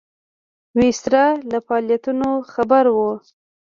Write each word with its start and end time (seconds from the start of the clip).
ویسرا 0.77 1.25
له 1.51 1.57
فعالیتونو 1.67 2.29
خبر 2.53 2.85
وو. 2.95 3.11